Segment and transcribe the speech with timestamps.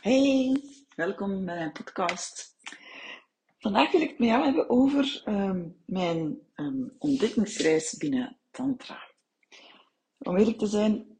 [0.00, 0.62] Hey,
[0.96, 2.56] welkom bij mijn podcast.
[3.58, 9.02] Vandaag wil ik het met jou hebben over ehm, mijn ehm, ontdekkingsreis binnen Tantra.
[10.18, 11.18] Om eerlijk te zijn,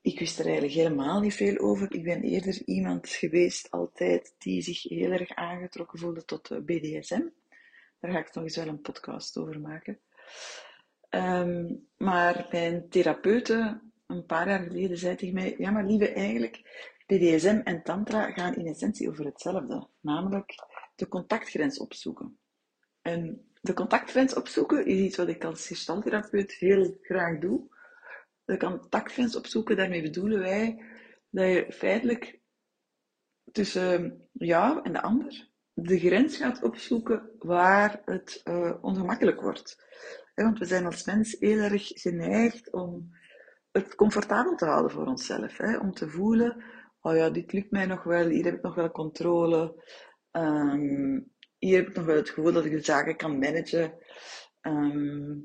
[0.00, 1.94] ik wist er eigenlijk helemaal niet veel over.
[1.94, 7.22] Ik ben eerder iemand geweest altijd die zich heel erg aangetrokken voelde tot BDSM.
[8.00, 9.98] Daar ga ik nog eens wel een podcast over maken.
[11.08, 16.62] Ehm, maar mijn therapeute een paar jaar geleden zei tegen mij: Ja, maar lieve, eigenlijk
[17.12, 20.54] BDSM en Tantra gaan in essentie over hetzelfde, namelijk
[20.94, 22.38] de contactgrens opzoeken.
[23.00, 27.68] En de contactgrens opzoeken is iets wat ik als gestaltherapeut heel graag doe.
[28.44, 30.84] De contactgrens opzoeken, daarmee bedoelen wij
[31.30, 32.40] dat je feitelijk
[33.52, 39.84] tussen jou en de ander de grens gaat opzoeken waar het uh, ongemakkelijk wordt.
[40.34, 43.14] Want we zijn als mens heel erg geneigd om
[43.72, 45.60] het comfortabel te houden voor onszelf.
[45.60, 46.64] Om te voelen
[47.02, 49.84] oh ja, dit lukt mij nog wel, hier heb ik nog wel controle.
[50.30, 51.20] Ehm,
[51.58, 53.94] hier heb ik nog wel het gevoel dat ik de zaken kan managen.
[54.60, 55.38] Ehm,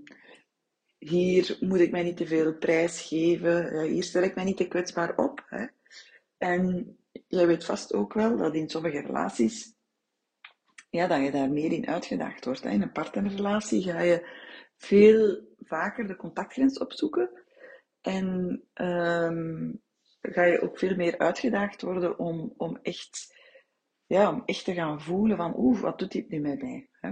[0.97, 3.81] hier moet ik mij niet te veel prijs geven.
[3.81, 5.45] hier stel ik mij niet te kwetsbaar op.
[5.47, 5.65] Hè.
[6.37, 9.75] En jij weet vast ook wel dat in sommige relaties,
[10.89, 12.65] ja, dat je daar meer in uitgedaagd wordt.
[12.65, 14.27] In een partnerrelatie ga je
[14.77, 17.29] veel vaker de contactgrens opzoeken.
[18.01, 19.81] En um,
[20.33, 23.35] ga je ook veel meer uitgedaagd worden om, om, echt,
[24.05, 26.89] ja, om echt te gaan voelen van oeh, wat doet dit nu met mij?
[26.91, 27.11] Hè?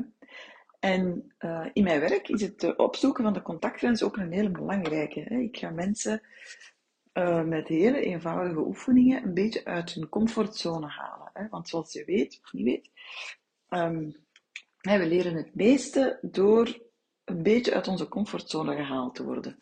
[0.79, 5.19] En uh, in mijn werk is het opzoeken van de contactgrens ook een hele belangrijke.
[5.19, 5.37] Hè?
[5.37, 6.21] Ik ga mensen
[7.13, 11.29] uh, met hele eenvoudige oefeningen een beetje uit hun comfortzone halen.
[11.33, 11.47] Hè?
[11.49, 12.89] Want zoals je weet, of niet weet,
[13.69, 14.15] um,
[14.81, 16.79] we leren het meeste door
[17.23, 19.57] een beetje uit onze comfortzone gehaald te worden.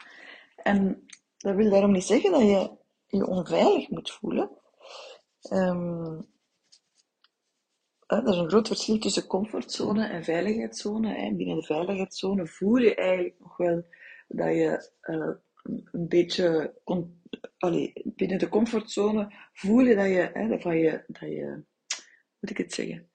[0.55, 1.05] En
[1.37, 2.71] dat wil daarom niet zeggen dat je
[3.17, 4.49] je onveilig moet voelen.
[5.51, 6.31] Um,
[8.07, 11.35] er is een groot verschil tussen comfortzone en veiligheidszone.
[11.35, 13.85] Binnen de veiligheidszone voel je eigenlijk nog wel
[14.27, 15.35] dat je uh,
[15.91, 16.73] een beetje.
[17.57, 21.63] Allee, binnen de comfortzone voel je dat je, dat je, dat je.
[22.39, 23.09] Moet ik het zeggen?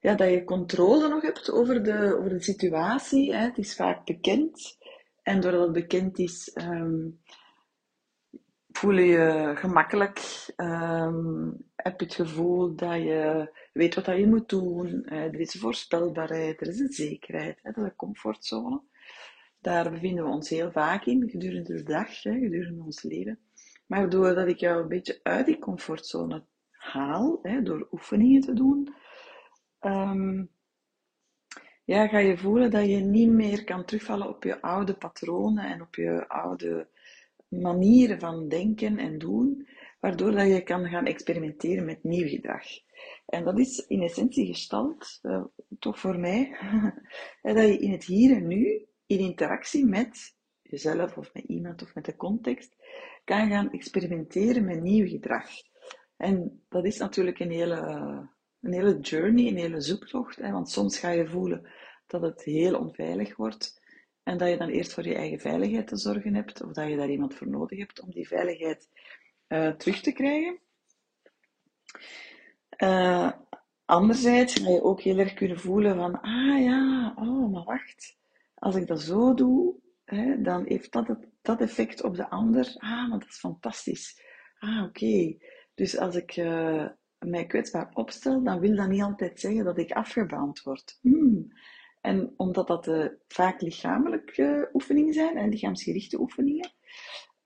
[0.00, 3.34] Ja, dat je controle nog hebt over de, over de situatie.
[3.34, 4.78] Het is vaak bekend.
[5.22, 7.20] En doordat het bekend is, um,
[8.72, 10.46] voel je je gemakkelijk.
[10.56, 15.06] Um, heb je het gevoel dat je weet wat je moet doen.
[15.06, 17.58] Uh, er is voorspelbaarheid, er is een zekerheid.
[17.62, 18.82] Hè, dat is een comfortzone.
[19.60, 23.38] Daar bevinden we ons heel vaak in, gedurende de dag, hè, gedurende ons leven.
[23.86, 28.94] Maar doordat ik jou een beetje uit die comfortzone haal, hè, door oefeningen te doen,
[29.80, 30.50] um,
[31.84, 35.82] ja, ga je voelen dat je niet meer kan terugvallen op je oude patronen en
[35.82, 36.88] op je oude
[37.60, 39.68] manieren van denken en doen,
[40.00, 42.66] waardoor dat je kan gaan experimenteren met nieuw gedrag.
[43.26, 45.44] En dat is in essentie gestald, uh,
[45.78, 46.56] toch voor mij,
[47.42, 51.94] dat je in het hier en nu, in interactie met jezelf of met iemand of
[51.94, 52.76] met de context,
[53.24, 55.48] kan gaan experimenteren met nieuw gedrag.
[56.16, 57.76] En dat is natuurlijk een hele,
[58.60, 61.70] een hele journey, een hele zoektocht, hè, want soms ga je voelen
[62.06, 63.81] dat het heel onveilig wordt.
[64.22, 66.96] En dat je dan eerst voor je eigen veiligheid te zorgen hebt, of dat je
[66.96, 68.88] daar iemand voor nodig hebt om die veiligheid
[69.48, 70.58] uh, terug te krijgen.
[72.78, 73.32] Uh,
[73.84, 78.16] anderzijds ga je ook heel erg kunnen voelen van, ah ja, oh, maar wacht,
[78.54, 79.74] als ik dat zo doe,
[80.04, 82.74] hè, dan heeft dat dat effect op de ander.
[82.76, 84.22] Ah, maar dat is fantastisch.
[84.58, 85.36] Ah, oké.
[85.74, 86.88] Dus als ik uh,
[87.18, 90.98] mij kwetsbaar opstel, dan wil dat niet altijd zeggen dat ik afgebrand word.
[91.00, 91.52] Hmm.
[92.02, 96.72] En omdat dat uh, vaak lichamelijke oefeningen zijn, en lichaamsgerichte oefeningen,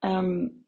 [0.00, 0.66] um,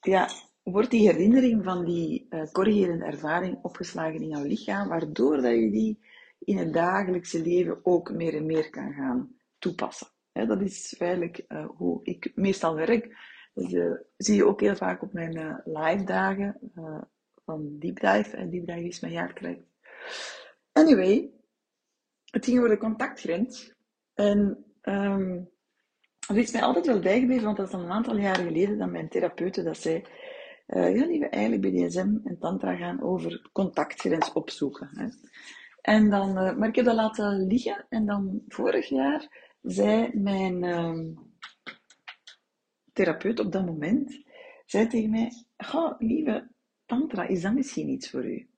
[0.00, 0.28] ja,
[0.62, 5.70] wordt die herinnering van die uh, corrigerende ervaring opgeslagen in jouw lichaam, waardoor dat je
[5.70, 6.00] die
[6.38, 10.06] in het dagelijkse leven ook meer en meer kan gaan toepassen.
[10.32, 11.44] Dat is feitelijk
[11.76, 13.16] hoe ik meestal werk.
[13.54, 13.70] Dat
[14.16, 16.72] zie je ook heel vaak op mijn live dagen
[17.44, 18.36] van Deep Dive.
[18.36, 19.62] En Deep Dive is mijn jaartraject.
[20.72, 21.30] Anyway,
[22.30, 23.74] het ging over de contactgrens.
[24.14, 24.64] En
[26.28, 28.90] dat is mij altijd wel bijgebleven, want dat is al een aantal jaren geleden dat
[28.90, 30.04] mijn therapeute dat zei.
[30.66, 34.88] Uh, ja, die we eigenlijk bij DSM en Tantra gaan over contactgrens opzoeken.
[34.92, 35.08] Hè.
[35.80, 37.86] En dan, uh, maar ik heb dat laten liggen.
[37.88, 41.16] En dan vorig jaar zei mijn uh,
[42.92, 44.22] therapeut op dat moment,
[44.66, 46.48] zei tegen mij, Goh, lieve
[46.86, 48.48] Tantra, is dat misschien iets voor u?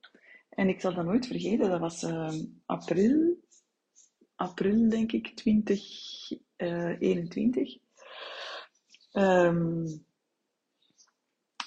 [0.48, 3.38] En ik zal dat nooit vergeten, dat was ehm, april
[4.40, 7.78] april, denk ik, 2021.
[9.12, 9.86] Um, ehm,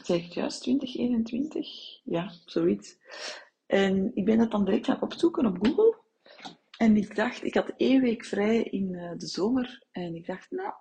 [0.03, 2.01] zeg ik juist, 2021?
[2.03, 2.97] Ja, zoiets.
[3.65, 6.01] En ik ben dat dan direct gaan opzoeken op Google.
[6.77, 9.83] En ik dacht, ik had één week vrij in eh, de zomer.
[9.91, 10.73] En ik dacht, nou,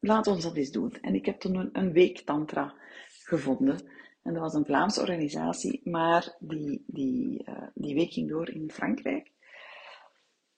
[0.00, 0.92] laat ons dat eens doen.
[1.00, 2.74] En ik heb toen een, een week tantra
[3.22, 3.92] gevonden.
[4.22, 8.70] En dat was een Vlaamse organisatie, maar die, die, uh, die week ging door in
[8.70, 9.33] Frankrijk.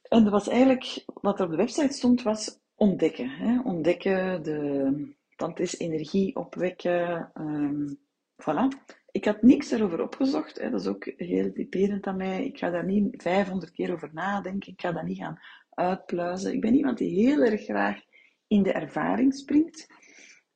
[0.08, 3.30] En dat was eigenlijk, wat er op de website stond, was ontdekken.
[3.30, 3.60] Hè?
[3.60, 7.30] Ontdekken, de tantrische energie opwekken.
[7.34, 7.98] Um,
[8.42, 8.94] voilà.
[9.10, 10.58] Ik had niks erover opgezocht.
[10.58, 10.70] Hè?
[10.70, 12.44] Dat is ook heel typerend aan mij.
[12.44, 14.72] Ik ga daar niet 500 keer over nadenken.
[14.72, 16.52] Ik ga dat niet gaan uitpluizen.
[16.52, 18.00] Ik ben iemand die heel erg graag
[18.46, 19.86] in de ervaring springt.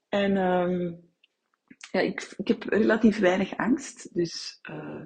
[0.09, 1.11] En um,
[1.93, 4.15] ja, ik, ik heb relatief weinig angst.
[4.15, 5.03] Dus, uh,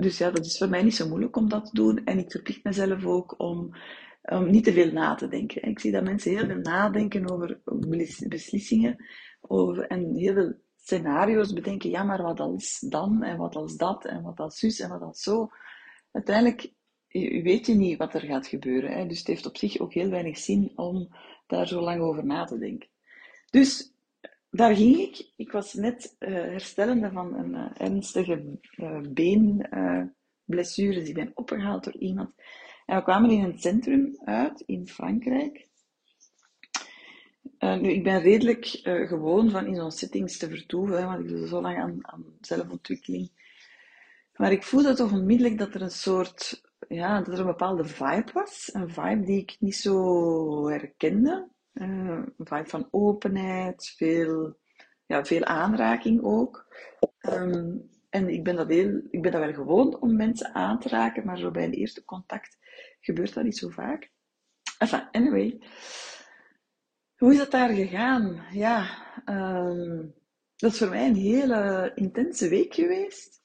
[0.00, 2.04] dus ja, dat is voor mij niet zo moeilijk om dat te doen.
[2.04, 3.74] En ik verplicht mezelf ook om
[4.46, 5.62] niet te veel na te denken.
[5.62, 7.60] Ik zie dat mensen heel veel nadenken over
[8.28, 9.04] beslissingen
[9.40, 11.90] over, en heel veel scenario's bedenken.
[11.90, 15.02] Ja, maar wat als dan en wat als dat en wat als zus en wat
[15.02, 15.48] als zo.
[16.12, 16.72] Uiteindelijk
[17.42, 18.92] weet je niet wat er gaat gebeuren.
[18.92, 19.06] Hè?
[19.06, 21.08] Dus het heeft op zich ook heel weinig zin om
[21.46, 22.88] daar zo lang over na te denken.
[23.50, 23.92] Dus
[24.50, 25.30] daar ging ik.
[25.36, 30.94] Ik was net uh, herstellende van een uh, ernstige uh, beenblessure.
[30.94, 32.30] dus ik ben opgehaald door iemand.
[32.86, 35.68] En we kwamen in een centrum uit in Frankrijk.
[37.58, 41.60] nu, ik ben redelijk gewoon van in zo'n settings te vertoeven, want ik doe zo
[41.60, 43.30] lang aan, aan zelfontwikkeling.
[44.40, 48.30] Maar ik voelde toch onmiddellijk dat er een soort, ja, dat er een bepaalde vibe
[48.32, 48.70] was.
[48.72, 51.48] Een vibe die ik niet zo herkende.
[51.80, 54.58] Een vibe van openheid, veel,
[55.06, 56.66] ja, veel aanraking ook.
[57.20, 60.88] Um, en ik ben, dat heel, ik ben dat wel gewoon om mensen aan te
[60.88, 62.58] raken, maar zo bij een eerste contact
[63.00, 64.10] gebeurt dat niet zo vaak.
[64.78, 65.60] Enfin, anyway.
[67.16, 68.42] Hoe is dat daar gegaan?
[68.52, 70.14] Ja, um,
[70.56, 73.40] dat is voor mij een hele intense week geweest.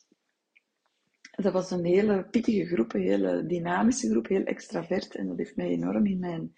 [1.32, 5.16] Dat was een hele pittige groep, een hele dynamische groep, heel extravert.
[5.16, 6.56] En dat heeft mij enorm in mijn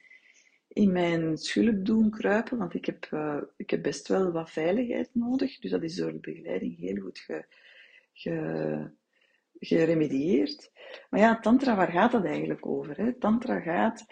[0.78, 5.10] in mijn schulp doen kruipen, want ik heb, uh, ik heb best wel wat veiligheid
[5.14, 5.60] nodig.
[5.60, 7.46] Dus dat is door de begeleiding heel goed ge,
[8.14, 8.90] ge,
[9.60, 10.72] geremedieerd.
[11.10, 12.98] Maar ja, tantra, waar gaat dat eigenlijk over?
[12.98, 13.14] Hè?
[13.14, 14.06] Tantra gaat,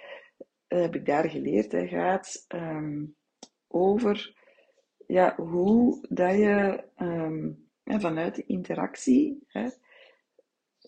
[0.69, 3.15] uh, heb ik daar geleerd, hè, gaat um,
[3.67, 4.43] over
[5.07, 6.83] ja, hoe dat je
[7.83, 9.67] ja, vanuit de interactie, hè,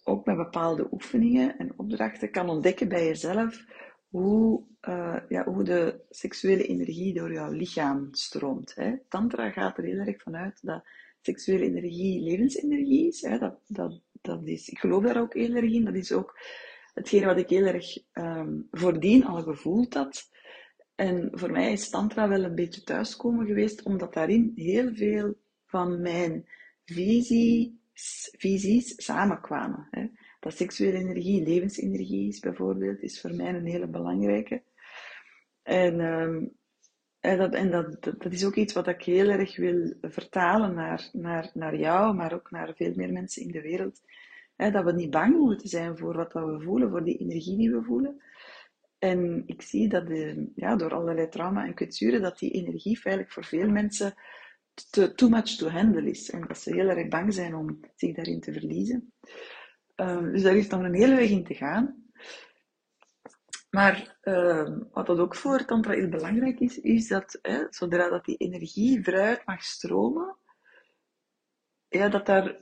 [0.03, 3.65] ook met bepaalde oefeningen en opdrachten, kan ontdekken bij jezelf
[4.09, 8.75] hoe, uh, ja, hoe de seksuele energie door jouw lichaam stroomt.
[8.75, 8.95] Hè.
[9.09, 10.83] Tantra gaat er heel erg vanuit dat
[11.21, 13.21] seksuele energie levensenergie is.
[13.21, 13.37] Hè.
[13.37, 14.69] Dat, dat, dat is.
[14.69, 15.85] Ik geloof daar ook heel erg in.
[15.85, 16.39] Dat is ook
[16.93, 20.29] hetgene wat ik heel erg um, voordien al gevoeld had.
[20.95, 26.01] En voor mij is Tantra wel een beetje thuiskomen geweest, omdat daarin heel veel van
[26.01, 26.47] mijn
[26.85, 27.79] visie,
[28.37, 29.87] visies samenkwamen.
[29.91, 30.07] Hè
[30.47, 34.63] dat seksuele energie, levensenergie is bijvoorbeeld, is voor mij een hele belangrijke.
[35.63, 36.53] En, um,
[37.19, 41.09] en, dat, en dat, dat, is ook iets wat ik heel erg wil vertalen naar,
[41.13, 44.01] naar, naar jou, maar ook naar veel meer mensen in de wereld.
[44.55, 47.83] dat we niet bang moeten zijn voor wat we voelen, voor die energie die we
[47.83, 48.21] voelen.
[48.99, 50.03] En ik zie dat
[50.55, 54.13] ja, door allerlei trauma en kwetsuren, dat die energie feitelijk voor veel mensen
[55.15, 56.29] too much to handle is.
[56.29, 59.13] En dat ze heel erg bang zijn om zich daarin te verliezen.
[60.01, 62.05] Um, dus daar is dan een hele weg in te gaan.
[63.69, 68.25] Maar uh, wat dat ook voor Tantra heel belangrijk is, is dat hè, zodra dat
[68.25, 70.37] die energie vooruit mag stromen,
[71.87, 72.57] ja, dat daar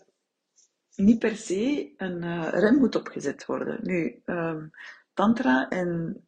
[0.96, 3.80] niet per se een uh, rem moet opgezet worden.
[3.82, 4.72] Nu, um,
[5.14, 6.24] Tantra en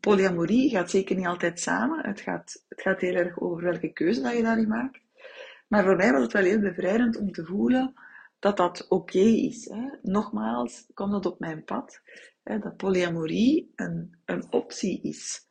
[0.00, 2.06] polyamorie gaat zeker niet altijd samen.
[2.06, 5.00] Het gaat, het gaat heel erg over welke keuze dat je daarin maakt.
[5.68, 7.94] Maar voor mij was het wel heel bevrijdend om te voelen
[8.46, 9.64] dat dat oké is.
[9.64, 9.88] Hè.
[10.02, 12.00] Nogmaals, komt dat op mijn pad,
[12.42, 15.48] hè, dat polyamorie een, een optie is.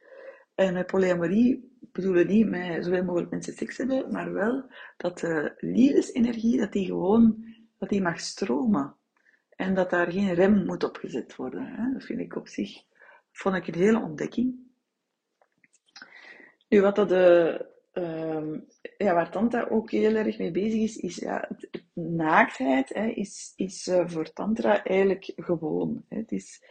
[0.55, 4.65] En met polyamorie bedoelen niet met zoveel mogelijk mensen seks hebben, maar wel
[4.97, 8.95] dat de liefdesenergie, dat die gewoon, dat die mag stromen.
[9.49, 11.65] En dat daar geen rem moet opgezet worden.
[11.65, 11.93] Hè.
[11.93, 12.83] Dat vind ik op zich,
[13.31, 14.55] vond ik een hele ontdekking.
[16.69, 17.65] Nu, wat dat de,
[17.97, 18.59] uh,
[18.97, 21.49] ja, waar Tantra ook heel erg mee bezig is, is ja,
[21.93, 26.05] naaktheid hè, is, is uh, voor Tantra eigenlijk gewoon.
[26.09, 26.17] Hè.
[26.17, 26.63] Het is,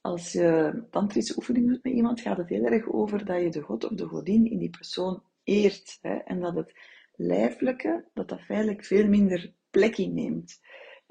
[0.00, 3.60] als je tantrische oefening doet met iemand, gaat het heel erg over dat je de
[3.60, 5.98] god of de godin in die persoon eert.
[6.00, 6.72] Hè, en dat het
[7.14, 10.60] lijfelijke, dat dat feitelijk veel minder plek inneemt.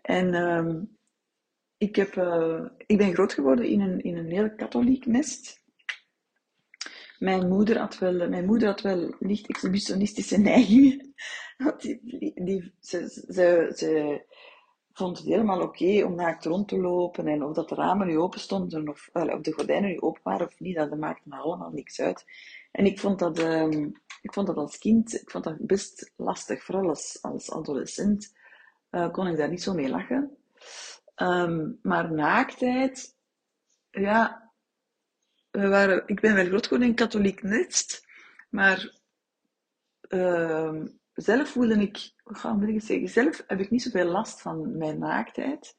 [0.02, 0.82] En uh,
[1.78, 5.59] ik, heb, uh, ik ben groot geworden in een, in een heel katholiek nest.
[7.20, 11.14] Mijn moeder had wel, mijn moeder had wel licht exhibitionistische neigingen.
[11.78, 14.22] Die, die, ze, ze, ze
[14.94, 17.28] vond het helemaal oké om naakt rond te lopen.
[17.28, 19.10] En of dat de ramen nu open stonden of,
[19.42, 22.26] de gordijnen nu open waren of niet, dat maakte me allemaal niks uit.
[22.72, 26.64] En ik vond dat, um, ik vond dat als kind ik vond dat best lastig,
[26.64, 28.34] vooral als, als adolescent
[28.92, 30.38] uh, kon ik daar niet zo mee lachen.
[31.16, 33.16] Um, maar naaktheid,
[33.92, 34.49] ja,
[36.06, 38.08] ik ben wel groot geworden in katholiek nest,
[38.50, 38.98] maar
[40.10, 44.78] uh, zelf voelde ik, hoe moet ik zeggen, zelf heb ik niet zoveel last van
[44.78, 45.78] mijn naaktheid.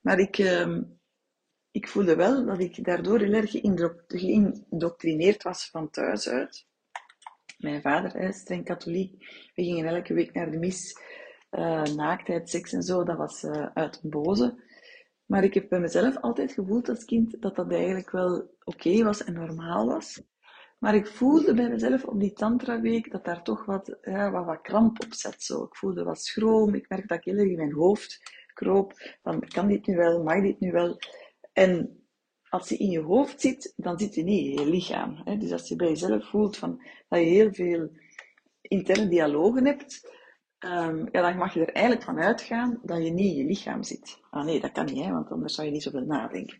[0.00, 0.78] Maar ik, uh,
[1.70, 3.50] ik voelde wel dat ik daardoor heel erg
[4.06, 6.66] geïndoctrineerd was van thuis uit.
[7.58, 9.18] Mijn vader is streng katholiek.
[9.54, 11.00] We gingen elke week naar de mis.
[11.50, 14.64] Uh, naaktheid, seks en zo, dat was uh, uit het boze.
[15.26, 19.24] Maar ik heb bij mezelf altijd gevoeld als kind dat dat eigenlijk wel oké was
[19.24, 20.22] en normaal was.
[20.78, 24.60] Maar ik voelde bij mezelf op die tantra-week dat daar toch wat, ja, wat, wat
[24.60, 25.42] kramp op zat.
[25.42, 25.62] Zo.
[25.62, 26.74] Ik voelde wat schroom.
[26.74, 28.20] Ik merkte dat ik heel erg in mijn hoofd
[28.54, 28.92] kroop.
[29.22, 30.22] Van, kan dit nu wel?
[30.22, 30.96] Mag dit nu wel?
[31.52, 32.00] En
[32.48, 35.20] als je in je hoofd zit, dan zit je niet in je lichaam.
[35.24, 35.36] Hè?
[35.36, 37.90] Dus als je bij jezelf voelt van, dat je heel veel
[38.60, 40.15] interne dialogen hebt,
[40.58, 43.82] um, ja, dan mag je er eigenlijk van uitgaan dat je niet in je lichaam
[43.82, 44.20] zit.
[44.30, 46.58] Ah nee, dat kan niet, hè, want anders zou je niet zoveel nadenken.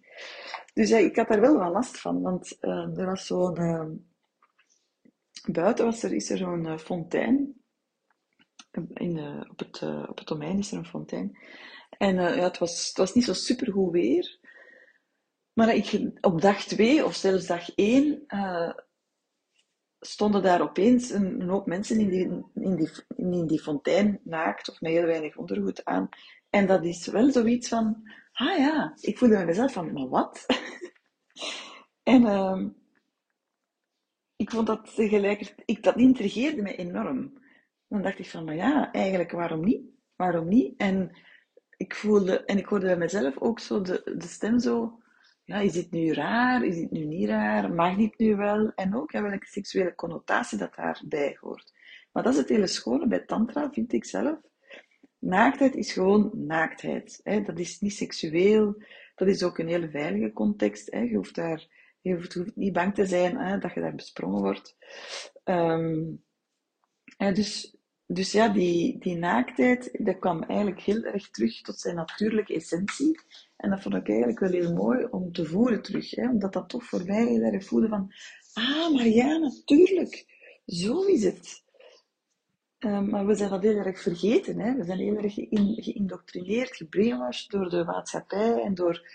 [0.74, 3.60] Dus ja, ik had daar wel wat last van, want uh, er was zo'n...
[3.60, 3.86] Uh,
[5.50, 7.54] buiten was er, is er zo'n uh, fontein.
[8.94, 9.18] In,
[9.50, 11.38] op, het, op het domein is er een fontein.
[11.98, 14.38] En ja, het, was, het was niet zo supergoed weer.
[15.52, 18.24] Maar ik, op dag twee of zelfs dag één
[20.00, 24.80] stonden daar opeens een, hoop mensen in die, in, die, in die fontein naakt of
[24.80, 26.08] met heel weinig ondergoed aan.
[26.50, 30.46] En dat is wel zoiets van, ah ja, ik voelde mezelf van, maar wat?
[32.02, 32.64] en uh,
[34.36, 37.44] ik vond dat tegelijkertijd, ik, dat intrigeerde me enorm.
[37.88, 39.82] Dan dacht ik van, maar ja, eigenlijk waarom niet?
[40.16, 40.74] Waarom niet?
[40.76, 41.16] En
[41.76, 45.00] ik voelde, en ik hoorde bij mezelf ook zo de, de stem zo,
[45.46, 46.64] ja, is dit nu raar?
[46.64, 47.72] Is dit nu niet raar?
[47.72, 48.72] Mag dit nu wel?
[48.74, 51.72] En ook ja, welke seksuele connotatie dat daarbij hoort.
[52.12, 54.38] Maar dat is het hele schone bij tantra, vind ik zelf.
[55.18, 57.20] Naaktheid is gewoon naaktheid.
[57.22, 57.42] Hè.
[57.42, 58.82] Dat is niet seksueel.
[59.14, 60.92] Dat is ook een hele veilige context.
[60.92, 61.00] Hè.
[61.00, 61.66] Je, hoeft daar,
[62.00, 64.76] je hoeft niet bang te zijn hè, dat je daar besprongen wordt.
[65.44, 66.24] Um,
[67.16, 67.75] dus,
[68.06, 73.20] dus ja, die, die naaktheid, dat kwam eigenlijk heel erg terug tot zijn natuurlijke essentie.
[73.56, 76.10] En dat vond ik eigenlijk wel heel mooi om te voelen terug.
[76.10, 76.28] Hè?
[76.28, 78.12] Omdat dat toch voor mij heel erg voelde van...
[78.52, 80.26] Ah, maar ja, natuurlijk.
[80.66, 81.64] Zo is het.
[82.78, 84.60] Um, maar we zijn dat heel erg vergeten.
[84.60, 84.74] Hè?
[84.74, 85.34] We zijn heel erg
[85.84, 89.10] geïndoctrineerd, gebrainwashed door de maatschappij en door,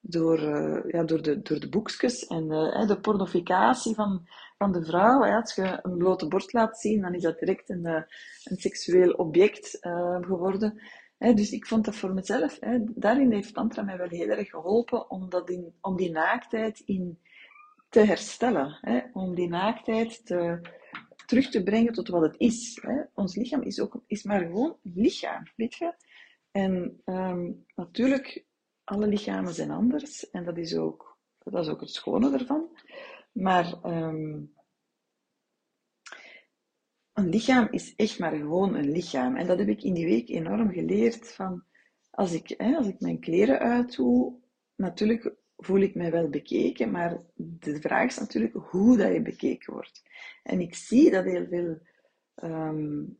[0.00, 4.26] door, uh, ja, door, de, door de boekjes en uh, de pornificatie van,
[4.64, 5.22] van de vrouw.
[5.22, 5.34] Hè?
[5.34, 8.02] Als je een blote borst laat zien, dan is dat direct een, uh,
[8.44, 9.78] een seksueel object
[10.20, 10.80] geworden
[11.18, 12.58] dus ik vond dat voor mezelf,
[12.94, 17.18] daarin heeft Tantra mij wel heel erg geholpen om, dat in, om die naaktheid in
[17.88, 18.78] te herstellen.
[19.12, 20.60] om die naaktheid te,
[21.26, 22.84] terug te brengen tot wat het is.
[23.14, 25.94] Ons lichaam is, ook, is maar gewoon lichaam, weet je.
[26.50, 28.44] En ehm, natuurlijk,
[28.84, 32.68] alle lichamen zijn anders en dat is ook, dat is ook het schone ervan.
[33.32, 34.42] Maar ehm,
[37.14, 39.36] een lichaam is echt maar gewoon een lichaam.
[39.36, 41.64] En dat heb ik in die week enorm geleerd van,
[42.10, 44.34] als ik, hè, als ik mijn kleren uitdoe,
[44.76, 49.72] natuurlijk voel ik mij wel bekeken, maar de vraag is natuurlijk hoe dat je bekeken
[49.72, 50.02] wordt.
[50.42, 51.78] En ik zie dat heel veel
[52.34, 53.18] um,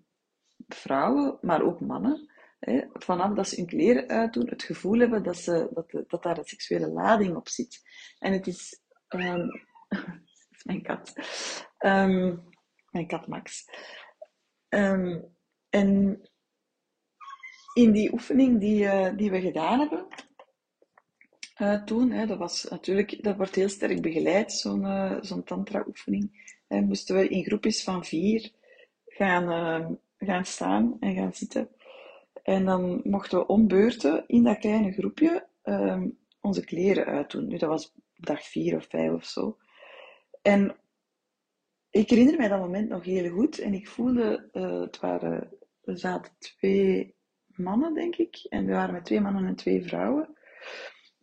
[0.68, 5.36] vrouwen, maar ook mannen, hè, vanaf dat ze hun kleren uitdoen, het gevoel hebben dat,
[5.36, 7.82] ze, dat, dat daar een seksuele lading op zit.
[8.18, 8.72] En het is...
[9.14, 9.48] Um,
[10.64, 11.12] mijn kat.
[11.78, 12.42] Um,
[12.94, 13.70] mijn kat Max.
[14.68, 15.24] Um,
[15.70, 16.20] en
[17.74, 20.06] in die oefening die, uh, die we gedaan hebben
[21.58, 26.52] uh, toen, hè, dat was natuurlijk, dat wordt heel sterk begeleid, zo'n uh, zo'n tantra-oefening.
[26.68, 28.50] moesten we in groepjes van vier
[29.06, 31.68] gaan, ehm, gaan staan en gaan zitten.
[32.42, 37.46] En dan mochten we om beurten in dat kleine groepje um, onze kleren uitdoen.
[37.46, 39.56] Nu, dat was dag vier of vijf of zo.
[40.42, 40.76] En
[41.94, 45.50] ik herinner mij dat moment nog heel goed en ik voelde, uh, het waren,
[45.84, 47.14] er zaten twee
[47.46, 50.38] mannen, denk ik, en we waren met twee mannen en twee vrouwen.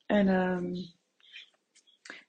[0.05, 0.73] En um,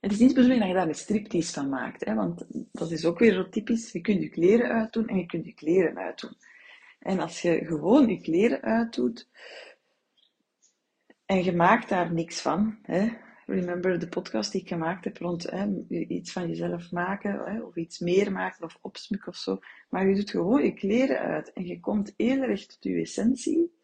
[0.01, 3.05] het is niet de dat je daar een striptease van maakt, hè, want dat is
[3.05, 3.93] ook weer zo typisch.
[3.93, 6.37] Je kunt je kleren uitdoen en je kunt je kleren uitdoen.
[6.99, 9.29] En als je gewoon je kleren uitdoet
[11.25, 13.09] en je maakt daar niks van, hè,
[13.47, 17.77] remember de podcast die ik gemaakt heb rond hè, iets van jezelf maken, hè, of
[17.77, 19.59] iets meer maken, of opsmukken of zo.
[19.89, 23.81] Maar je doet gewoon je kleren uit en je komt heel erg tot je essentie.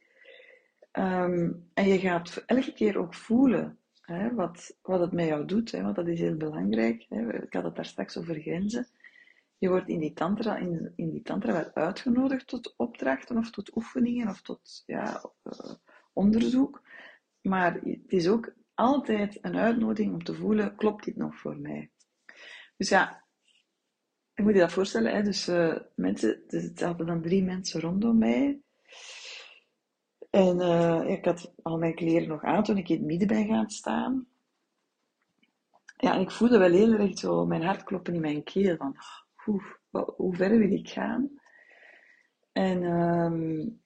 [0.90, 5.70] Ehm, en je gaat elke keer ook voelen hè, wat, wat het met jou doet,
[5.70, 7.06] hè, want dat is heel belangrijk.
[7.08, 7.42] Hè.
[7.42, 8.86] Ik had het daar straks over grenzen.
[9.58, 13.76] Je wordt in die tantra, in, in die tantra wel uitgenodigd tot opdrachten of tot
[13.76, 15.70] oefeningen of tot ja, uh,
[16.12, 16.82] onderzoek.
[17.40, 21.90] Maar het is ook altijd een uitnodiging om te voelen, klopt dit nog voor mij?
[22.76, 23.24] Dus ja,
[24.34, 25.22] je moet je dat voorstellen, hè?
[25.22, 28.60] dus uh, mensen, dus het zaten dan drie mensen rondom mij.
[30.30, 33.46] En uh, ik had al mijn kleren nog aan toen ik in het midden ben
[33.46, 34.26] gaan staan.
[35.96, 38.76] Ja, ik voelde wel heel erg zo mijn hart kloppen in mijn keel.
[38.76, 38.96] Van,
[39.34, 39.62] hoe,
[40.16, 41.30] hoe ver wil ik gaan?
[42.52, 43.82] En um,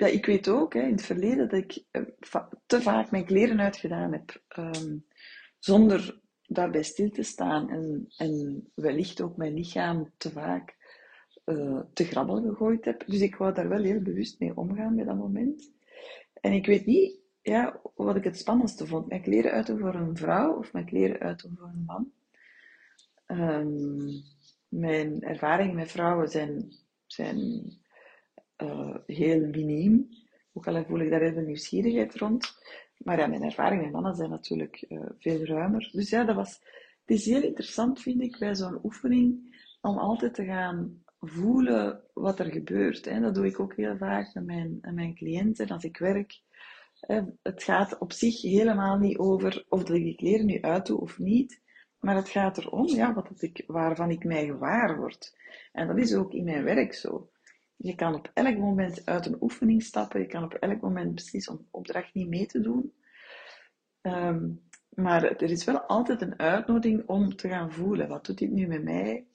[0.00, 2.02] ja, ik weet ook hè, in het verleden dat ik eh,
[2.66, 4.42] te vaak mijn kleren uitgedaan heb.
[4.58, 5.04] Um,
[5.58, 7.70] zonder daarbij stil te staan.
[7.70, 10.76] En, en wellicht ook mijn lichaam te vaak
[11.46, 13.02] uh, te grabbel gegooid heb.
[13.06, 15.72] Dus ik wou daar wel heel bewust mee omgaan bij dat moment.
[16.40, 19.08] En ik weet niet ja, wat ik het spannendste vond.
[19.08, 22.12] Mijn kleren uiten voor een vrouw of mijn kleren uiten voor een man.
[23.26, 24.22] Um,
[24.68, 26.72] mijn ervaringen met vrouwen zijn,
[27.06, 27.62] zijn
[28.62, 30.08] uh, heel miniem.
[30.52, 32.58] Ook al voel ik daar veel nieuwsgierigheid rond.
[32.96, 35.88] Maar ja, mijn ervaringen met mannen zijn natuurlijk uh, veel ruimer.
[35.92, 36.52] Dus ja, dat was,
[37.04, 42.38] het is heel interessant, vind ik, bij zo'n oefening, om altijd te gaan voelen wat
[42.38, 43.04] er gebeurt.
[43.04, 43.20] Hè.
[43.20, 46.40] Dat doe ik ook heel vaak met mijn, met mijn cliënten als ik werk.
[47.42, 51.18] Het gaat op zich helemaal niet over of dat ik die kleren nu uitdoe of
[51.18, 51.60] niet.
[51.98, 55.36] Maar het gaat erom ja, wat ik, waarvan ik mij gewaar word.
[55.72, 57.30] En dat is ook in mijn werk zo.
[57.82, 60.20] Je kan op elk moment uit een oefening stappen.
[60.20, 62.92] Je kan op elk moment beslissen om opdracht niet mee te doen.
[64.02, 68.08] Um, maar er is wel altijd een uitnodiging om te gaan voelen.
[68.08, 69.26] Wat doet dit nu met mij?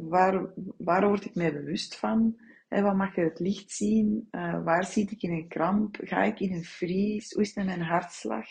[0.00, 2.40] Waar, waar word ik mij bewust van?
[2.68, 4.28] Wat mag je het licht zien?
[4.30, 5.96] Uh, waar zit ik in een kramp?
[6.00, 7.32] Ga ik in een vries?
[7.32, 8.46] Hoe is met mijn hartslag?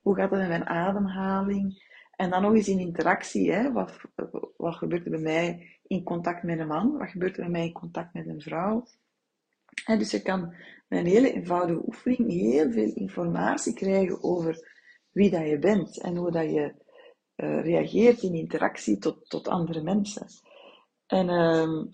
[0.00, 1.94] Hoe gaat het met mijn ademhaling?
[2.16, 3.70] En dan nog eens in interactie.
[3.72, 4.00] Wat,
[4.56, 6.98] wat gebeurt er bij mij in contact met een man?
[6.98, 8.86] Wat gebeurt er bij mij in contact met een vrouw?
[9.84, 10.54] En dus je kan
[10.88, 14.74] met een hele eenvoudige oefening heel veel informatie krijgen over
[15.10, 16.74] wie dat je bent en hoe dat je
[17.36, 20.26] uh, reageert in interactie tot, tot andere mensen.
[21.06, 21.84] En uh,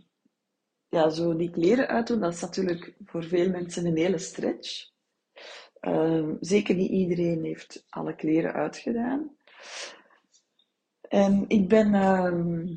[0.88, 4.90] ja, zo die kleren uitdoen, dat is natuurlijk voor veel mensen een hele stretch.
[5.81, 9.37] Uh, zeker niet iedereen heeft alle kleren uitgedaan.
[11.00, 12.76] En ik ben, uh,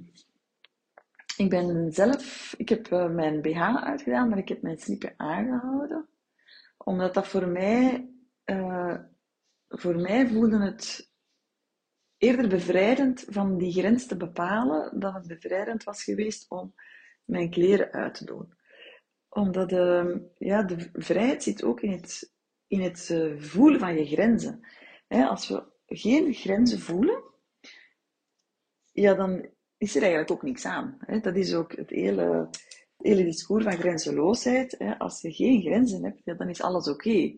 [1.38, 6.10] ik ben zelf, ik heb uh, mijn BH uitgedaan, maar ik heb mijn slipje aangehouden.
[6.78, 8.10] Omdat dat voor mij,
[8.46, 8.98] uh,
[9.68, 11.12] voor mij voelde het
[12.18, 16.74] eerder bevrijdend van die grens te bepalen, dan het bevrijdend was geweest om
[17.24, 18.54] mijn kleren uit te doen.
[19.30, 22.34] Omdat ehm, ja, de vrijheid zit ook in het,
[22.68, 24.68] in het eh, voelen van je grenzen.
[25.08, 27.24] als we geen grenzen voelen,
[28.92, 30.98] ja, dan is er eigenlijk ook niks aan.
[31.22, 32.48] Dat is ook het hele,
[32.98, 34.78] het hele discours van grenzeloosheid.
[34.98, 37.38] Als je geen grenzen hebt, dan is alles oké.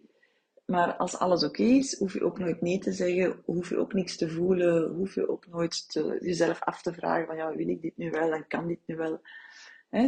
[0.65, 3.93] Maar als alles oké is, hoef je ook nooit nee te zeggen, hoef je ook
[3.93, 7.67] niks te voelen, hoef je ook nooit te, jezelf af te vragen van ja, wil
[7.67, 9.21] ik dit nu wel en kan dit nu wel.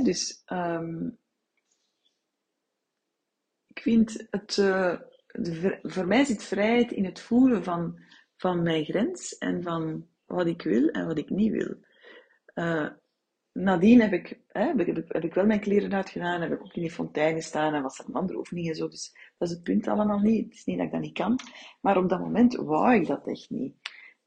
[0.04, 1.18] Dus um,
[3.68, 8.00] ik vind het, uh, de, voor mij zit vrijheid in het voelen van,
[8.36, 11.76] van mijn grens en van wat ik wil en wat ik niet wil.
[12.60, 12.88] Uh,
[13.52, 16.74] nadien heb ik, hè, heb, ik, heb ik wel mijn kleren uitgedaan, heb ik ook
[16.74, 18.88] in die fontein gestaan en was er een andere oefening en zo.
[18.88, 20.46] Dus dat is het punt allemaal niet.
[20.46, 21.40] Het is niet dat ik dat niet kan.
[21.82, 23.76] Maar op dat moment wou ik dat echt niet.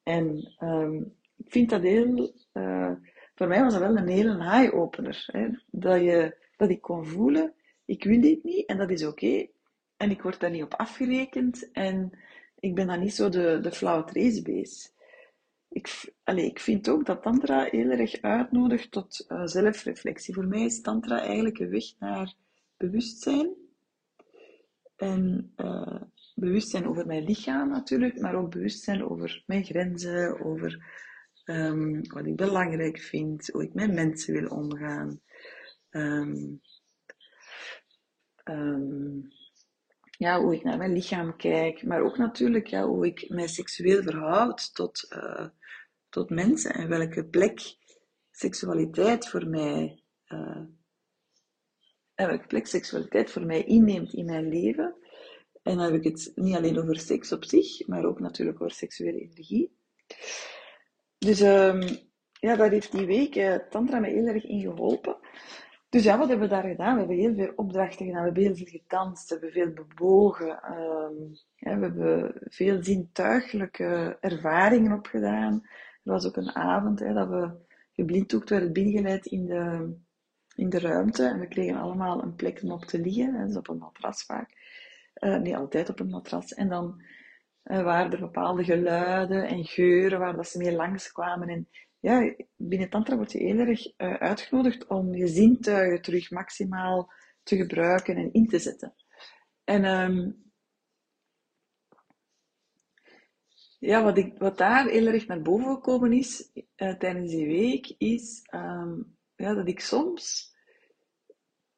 [0.03, 2.35] En um, ik vind dat heel...
[2.53, 2.92] Uh,
[3.35, 5.29] voor mij was dat wel een hele eye-opener.
[5.71, 9.47] Dat, je, dat ik kon voelen, ik wil dit niet en dat is oké.
[9.97, 11.71] En ik word daar niet op afgerekend.
[11.73, 12.18] En
[12.59, 14.91] ik ben dan niet zo de, de flauwe tracebeest
[15.73, 20.35] ik, allez, ik vind ook dat Tantra heel erg uitnodigt tot uh, zelfreflectie.
[20.35, 22.35] Voor mij is Tantra eigenlijk een weg naar
[22.77, 23.55] bewustzijn.
[24.97, 26.03] En uh,
[26.35, 30.85] bewustzijn over mijn lichaam natuurlijk, maar ook bewustzijn over mijn grenzen, over
[31.45, 35.21] um, wat ik belangrijk vind, hoe ik met mensen wil omgaan.
[35.91, 36.61] Um,
[38.45, 39.29] um,
[40.19, 44.03] ja, hoe ik naar mijn lichaam kijk, maar ook natuurlijk ja, hoe ik mij seksueel
[44.03, 45.47] verhoud tot, uh,
[46.12, 47.77] tot mensen en welke plek
[48.31, 50.62] seksualiteit voor mij, uh,
[52.14, 54.94] en welke plek seksualiteit voor mij inneemt in mijn leven.
[55.62, 58.75] En dan heb ik het niet alleen over seks op zich, maar ook natuurlijk over
[58.75, 59.77] seksuele energie.
[61.18, 61.81] Dus um,
[62.33, 65.16] ja, daar heeft die week uh, Tantra me heel erg in geholpen.
[65.88, 66.92] Dus ja, wat hebben we daar gedaan?
[66.92, 70.46] We hebben heel veel opdrachten gedaan, we hebben heel veel gedanst, we hebben veel bewogen.
[71.57, 75.62] Ja, we hebben veel zintuigelijke ervaringen opgedaan.
[76.05, 77.51] Er was ook een avond hè, dat we
[77.93, 79.95] geblinddoekt werden binnengeleid in de,
[80.55, 81.25] in de ruimte.
[81.25, 84.25] En we kregen allemaal een plek om op te liggen, hè, dus op een matras
[84.25, 84.51] vaak.
[85.21, 86.55] Uh, niet altijd op een matras.
[86.55, 87.03] En dan
[87.65, 91.49] uh, waren er bepaalde geluiden en geuren waar dat ze mee langskwamen.
[91.49, 97.12] En ja, binnen Tantra word je heel erg uh, uitgenodigd om je zintuigen terug maximaal
[97.43, 98.95] te gebruiken en in te zetten.
[99.65, 100.52] En um,
[103.83, 107.95] ja, wat, ik, wat daar heel erg naar boven gekomen is uh, tijdens die week,
[107.99, 110.55] is um, ja, dat ik soms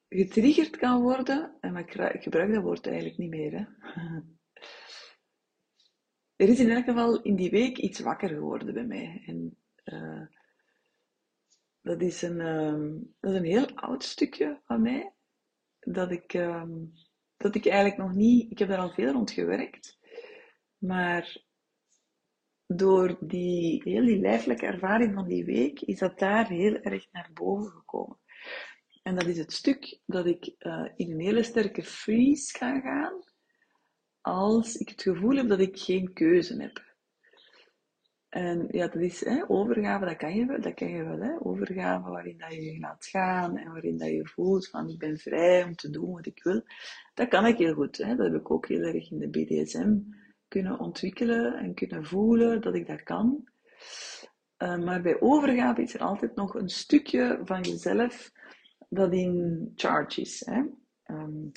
[0.08, 3.52] getriggerd kan worden, en ik, ik gebruik dat woord eigenlijk niet meer.
[3.52, 3.64] Hè.
[6.44, 9.22] er is in elk geval in die week iets wakker geworden bij mij.
[9.26, 10.26] En uh,
[11.80, 15.12] dat, is een, um, dat is een heel oud stukje van mij.
[15.80, 16.92] Dat ik, um,
[17.36, 18.50] dat ik eigenlijk nog niet...
[18.50, 19.98] Ik heb daar al veel rond gewerkt.
[20.78, 21.43] Maar
[22.66, 27.30] door die, heel die lijfelijke ervaring van die week, is dat daar heel erg naar
[27.34, 28.18] boven gekomen.
[29.02, 33.24] En dat is het stuk dat ik uh, in een hele sterke freeze ga gaan,
[34.20, 36.92] als ik het gevoel heb dat ik geen keuze heb.
[38.28, 41.44] En ja, dat is hè, overgave, dat kan je wel, dat kan je wel hè?
[41.44, 45.18] overgave waarin dat je je laat gaan en waarin dat je voelt van ik ben
[45.18, 46.62] vrij om te doen wat ik wil.
[47.14, 47.96] Dat kan ik heel goed.
[47.96, 48.16] Hè?
[48.16, 49.98] Dat heb ik ook heel erg in de BDSM
[50.54, 53.48] kunnen ontwikkelen en kunnen voelen dat ik dat kan.
[54.58, 58.32] Uh, maar bij overgave is er altijd nog een stukje van jezelf
[58.88, 60.42] dat in charge is.
[60.46, 60.62] Hè?
[61.06, 61.52] Um,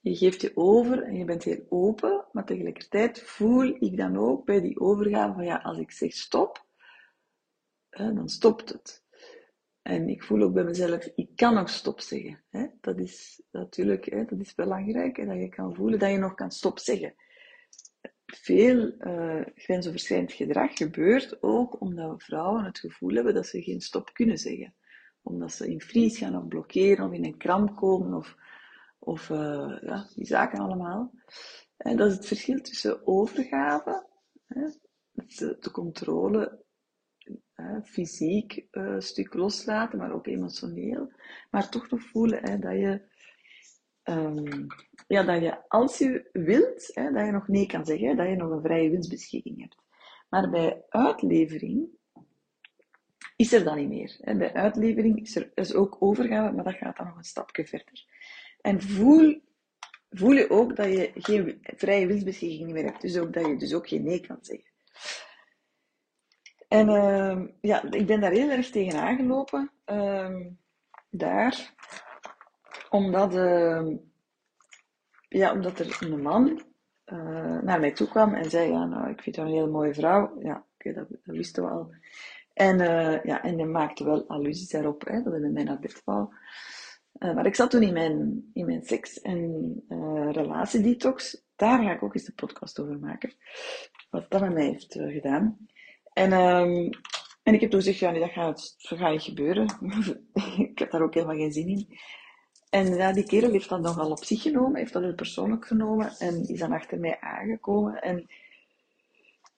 [0.00, 4.44] je geeft je over en je bent heel open, maar tegelijkertijd voel ik dan ook
[4.44, 6.66] bij die overgave van ja, als ik zeg stop,
[7.90, 9.04] hè, dan stopt het.
[9.82, 12.42] En ik voel ook bij mezelf, ik kan nog stop zeggen.
[12.48, 12.66] Hè?
[12.80, 16.34] Dat is natuurlijk hè, dat is belangrijk, hè, dat je kan voelen dat je nog
[16.34, 17.14] kan stop zeggen.
[18.36, 24.12] Veel uh, grensoverschrijdend gedrag gebeurt ook omdat vrouwen het gevoel hebben dat ze geen stop
[24.12, 24.74] kunnen zeggen.
[25.22, 28.36] Omdat ze in vries gaan of blokkeren of in een kramp komen of
[29.00, 31.12] of uh, ja, die zaken allemaal.
[31.76, 34.06] En dat is het verschil tussen overgave,
[34.46, 34.62] hè,
[35.12, 36.64] de, de controle,
[37.52, 41.12] hè, fysiek uh, stuk loslaten, maar ook emotioneel.
[41.50, 43.02] Maar toch nog voelen hè, dat je,
[44.04, 44.66] um,
[45.10, 48.36] ja, dat je als je wilt, hè, dat je nog nee kan zeggen, dat je
[48.36, 49.76] nog een vrije winstbeschikking hebt.
[50.28, 51.88] Maar bij uitlevering
[53.36, 54.16] is er dan niet meer.
[54.20, 54.36] Hè.
[54.36, 58.04] Bij uitlevering is er is ook overgave, maar dat gaat dan nog een stapje verder.
[58.60, 59.42] En voel,
[60.10, 63.00] voel je ook dat je geen vrije wilsbeschikking meer hebt.
[63.00, 64.70] Dus ook dat je dus ook geen nee kan zeggen.
[66.68, 69.70] En uh, ja, ik ben daar heel erg tegen aangelopen.
[69.86, 70.46] Uh,
[71.10, 71.74] daar.
[72.90, 73.86] Omdat, uh,
[75.38, 76.62] ja, omdat er een man
[77.06, 79.94] uh, naar mij toe kwam en zei, ja, nou, ik vind jou een hele mooie
[79.94, 80.40] vrouw.
[80.42, 81.94] Ja, dat, wisten we al.
[82.52, 86.02] En, uh, ja, en hij maakte wel allusies daarop, hè, dat hij mij naar bed.
[86.06, 86.28] Uh,
[87.34, 89.74] maar ik zat toen in mijn, in mijn seks- en
[90.30, 91.44] relatiedetox.
[91.56, 93.32] Daar ga ik ook eens de podcast over maken.
[94.10, 95.66] Wat dat met mij heeft gedaan.
[96.12, 96.90] En, um,
[97.42, 99.66] en ik heb toen gezegd, ja, nee, dat gaat, dat gaat niet gebeuren.
[100.70, 101.98] ik heb daar ook helemaal geen zin in.
[102.70, 106.12] En ja, die kerel heeft dat nogal op zich genomen, heeft dat heel persoonlijk genomen
[106.18, 108.02] en is dan achter mij aangekomen.
[108.02, 108.28] En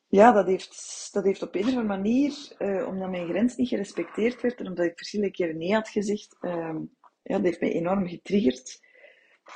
[0.08, 3.68] ja, dat heeft, dat heeft op een of andere manier, uh, omdat mijn grens niet
[3.68, 6.76] gerespecteerd werd en omdat ik verschillende keren nee had gezegd, uh,
[7.22, 8.80] ja, dat heeft mij enorm getriggerd.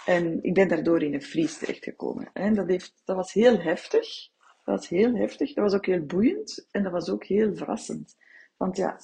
[0.05, 2.31] En ik ben daardoor in een vries terechtgekomen.
[2.33, 4.29] En dat, heeft, dat was heel heftig.
[4.64, 5.55] Dat was heel heftig.
[5.55, 6.69] Dat was ook heel boeiend.
[6.71, 8.16] En dat was ook heel verrassend.
[8.57, 9.01] Want ja,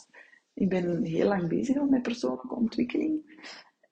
[0.54, 3.40] ik ben heel lang bezig met persoonlijke ontwikkeling.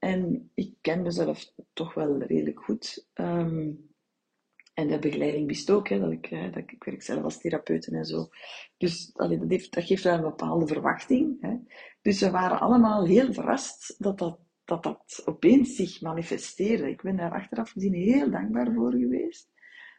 [0.01, 3.09] En ik ken mezelf toch wel redelijk goed.
[3.15, 3.89] Um,
[4.75, 7.87] en de begeleiding wist ook, hè, dat, ik, hè, dat ik werk zelf als therapeut
[7.87, 8.29] en zo.
[8.77, 11.37] Dus allee, dat, heeft, dat geeft wel een bepaalde verwachting.
[11.41, 11.57] Hè.
[12.03, 14.39] Dus we waren allemaal heel verrast dat dat
[14.71, 16.91] dat dat opeens zich manifesteerde.
[16.91, 19.49] Ik ben daar achteraf gezien heel dankbaar voor geweest.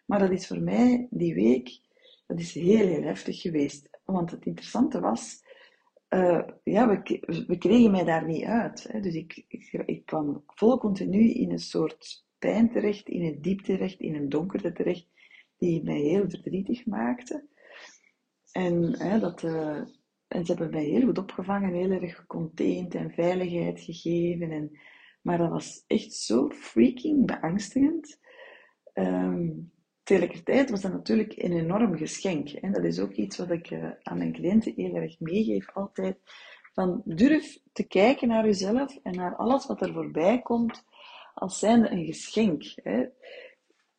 [0.06, 1.80] Maar dat is voor mij die week,
[2.28, 4.00] dat is heel, heel heftig geweest.
[4.06, 5.44] Want het interessante was,
[6.14, 8.84] uh, ja, we, we, kregen mij daar niet uit.
[8.92, 9.00] Hè.
[9.00, 13.72] Dus ik, ik, ik, kwam vol continu in een soort pijn terecht, in een diepte
[13.74, 15.08] terecht, in een donkerte terecht,
[15.58, 17.48] die mij heel verdrietig maakte.
[18.52, 19.82] En hè, dat, uh,
[20.28, 24.52] en ze hebben mij heel goed opgevangen, heel erg gecontained en veiligheid gegeven.
[24.52, 24.80] En,
[25.22, 28.20] maar dat was echt zo freaking beangstigend.
[28.94, 29.72] Um,
[30.04, 32.50] tegelijkertijd was dat natuurlijk een enorm geschenk.
[32.50, 36.18] En dat is ook iets wat ik uh, aan mijn cliënten heel erg meegeef altijd.
[36.74, 40.84] Van durf te kijken naar jezelf en naar alles wat er voorbij komt
[41.34, 42.64] als zijnde een geschenk.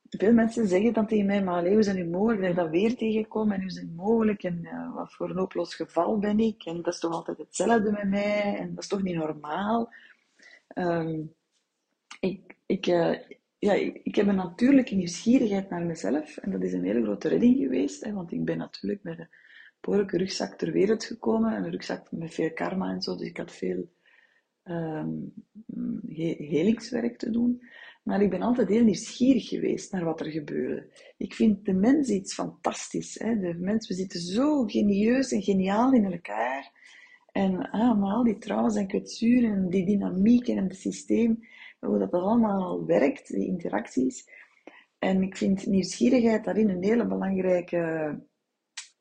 [0.09, 2.97] Veel mensen zeggen dan tegen mij, maar hoe het nu mogelijk dat ik dat weer
[2.97, 6.83] tegenkom en hoe het mogelijk en uh, wat voor een hopeloos geval ben ik en
[6.83, 9.93] dat is toch altijd hetzelfde met mij en dat is toch niet normaal.
[10.75, 11.35] Um,
[12.21, 13.19] ik, ik, uh,
[13.65, 13.73] ja,
[14.03, 18.05] ik heb een natuurlijke nieuwsgierigheid naar mezelf en dat is een hele grote redding geweest,
[18.05, 19.29] hè, want ik ben natuurlijk met een
[19.81, 23.53] behoorlijke rugzak ter wereld gekomen, een rugzak met veel karma en zo, dus ik had
[23.53, 23.91] veel
[24.65, 25.33] um,
[26.37, 27.63] helingswerk te doen.
[28.03, 30.93] Maar ik ben altijd heel nieuwsgierig geweest naar wat er gebeurde.
[31.17, 33.19] Ik vind de mens iets fantastisch.
[33.19, 33.39] Hè?
[33.39, 36.71] De mens, we zitten zo genieus en geniaal in elkaar.
[37.33, 41.39] En ah, al die trouwens en kwetsuren en die dynamiek en het systeem,
[41.87, 44.29] hoe dat allemaal werkt, die interacties.
[44.99, 47.77] En ik vind nieuwsgierigheid daarin een hele belangrijke,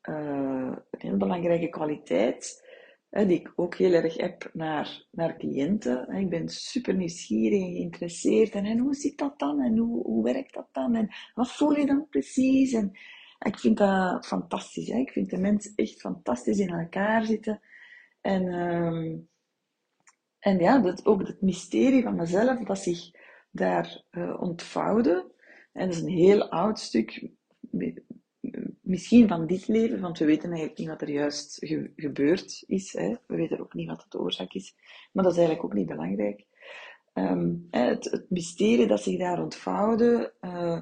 [0.08, 2.70] uh, een hele belangrijke kwaliteit
[3.12, 6.08] die ik ook heel erg heb naar, naar cliënten.
[6.08, 8.54] Ik ben super nieuwsgierig en geïnteresseerd.
[8.54, 9.60] En, en hoe zit dat dan?
[9.60, 10.94] En hoe, hoe werkt dat dan?
[10.94, 12.72] En wat voel je dan precies?
[12.72, 12.90] En
[13.38, 14.88] ik vind dat fantastisch.
[14.88, 14.98] Hè?
[14.98, 17.60] Ik vind de mens echt fantastisch in elkaar zitten.
[18.20, 19.18] En, uh,
[20.42, 23.10] en ja, dat, ook het mysterie van mezelf dat zich
[23.50, 25.30] daar uh, ontvouwde.
[25.72, 27.30] En dat is een heel oud stuk
[28.80, 31.56] misschien van dit leven, want we weten eigenlijk niet wat er juist
[31.96, 32.92] gebeurd is.
[32.92, 33.14] Hè.
[33.26, 34.74] We weten ook niet wat de oorzaak is.
[35.12, 36.44] Maar dat is eigenlijk ook niet belangrijk.
[37.14, 40.80] Um, het, het, mysterie dat zich daar ontvouwde, uh,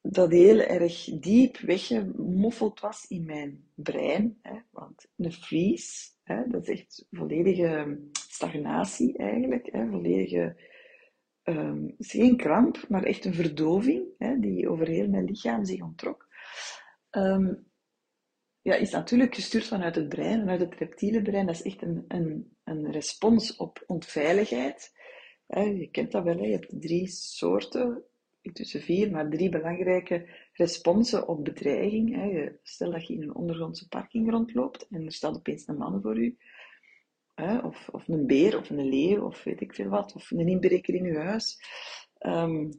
[0.00, 4.38] dat heel erg diep weggemoffeld was in mijn brein.
[4.42, 4.58] Hè.
[4.70, 9.68] Want een freeze, hè, dat is echt volledige stagnatie eigenlijk.
[9.72, 10.56] Hè, volledige,
[11.42, 16.28] um, geen kramp, maar echt een verdoving hè, die over heel mijn lichaam zich ontrok.
[17.10, 17.70] Um,
[18.60, 21.46] ja, is natuurlijk gestuurd vanuit het brein, vanuit het reptiele brein.
[21.46, 24.92] Dat is echt een, een, een respons op onveiligheid.
[25.46, 28.04] je kent dat wel, je hebt drie soorten,
[28.52, 32.50] tussen vier, maar drie belangrijke responsen op bedreiging.
[32.62, 36.18] Stel dat je in een ondergrondse parking rondloopt en er staat opeens een man voor
[36.18, 36.36] u.
[37.62, 40.94] Of, of een beer, of een leeuw, of weet ik veel wat, of een inbreker
[40.94, 41.58] in uw huis.
[42.26, 42.70] Um,